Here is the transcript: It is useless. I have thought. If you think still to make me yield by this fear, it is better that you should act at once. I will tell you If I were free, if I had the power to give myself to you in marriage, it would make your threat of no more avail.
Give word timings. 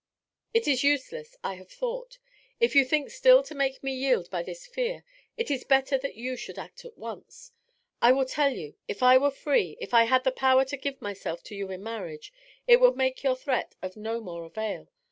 It 0.51 0.67
is 0.67 0.83
useless. 0.83 1.35
I 1.43 1.53
have 1.57 1.69
thought. 1.69 2.17
If 2.59 2.75
you 2.75 2.83
think 2.83 3.11
still 3.11 3.43
to 3.43 3.53
make 3.53 3.83
me 3.83 3.93
yield 3.93 4.31
by 4.31 4.41
this 4.41 4.65
fear, 4.65 5.05
it 5.37 5.51
is 5.51 5.63
better 5.63 5.95
that 5.99 6.15
you 6.15 6.35
should 6.35 6.57
act 6.57 6.83
at 6.85 6.97
once. 6.97 7.51
I 8.01 8.11
will 8.11 8.25
tell 8.25 8.49
you 8.51 8.73
If 8.87 9.03
I 9.03 9.19
were 9.19 9.29
free, 9.29 9.77
if 9.79 9.93
I 9.93 10.05
had 10.05 10.23
the 10.23 10.31
power 10.31 10.65
to 10.65 10.75
give 10.75 11.03
myself 11.03 11.43
to 11.43 11.55
you 11.55 11.69
in 11.69 11.83
marriage, 11.83 12.33
it 12.65 12.81
would 12.81 12.95
make 12.97 13.21
your 13.21 13.35
threat 13.35 13.75
of 13.83 13.95
no 13.95 14.19
more 14.21 14.43
avail. 14.43 14.89